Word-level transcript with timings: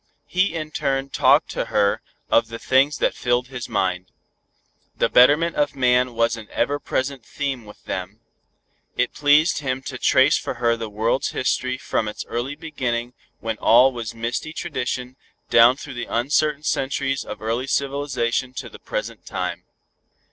He 0.25 0.55
in 0.55 0.71
turn 0.71 1.09
talked 1.11 1.49
to 1.51 1.65
her 1.65 2.01
of 2.27 2.47
the 2.47 2.57
things 2.57 2.97
that 2.97 3.13
filled 3.13 3.49
his 3.49 3.69
mind. 3.69 4.07
The 4.97 5.09
betterment 5.09 5.55
of 5.55 5.75
man 5.75 6.15
was 6.15 6.35
an 6.35 6.47
ever 6.49 6.79
present 6.79 7.23
theme 7.23 7.65
with 7.65 7.83
them. 7.83 8.19
It 8.97 9.13
pleased 9.13 9.59
him 9.59 9.83
to 9.83 9.99
trace 9.99 10.39
for 10.39 10.55
her 10.55 10.75
the 10.75 10.89
world's 10.89 11.33
history 11.33 11.77
from 11.77 12.07
its 12.07 12.25
early 12.25 12.55
beginning 12.55 13.13
when 13.41 13.57
all 13.59 13.91
was 13.93 14.15
misty 14.15 14.53
tradition, 14.53 15.17
down 15.51 15.77
through 15.77 15.93
the 15.93 16.07
uncertain 16.09 16.63
centuries 16.63 17.23
of 17.23 17.39
early 17.39 17.67
civilization 17.67 18.55
to 18.55 18.69
the 18.69 18.79
present 18.79 19.23
time. 19.27 19.65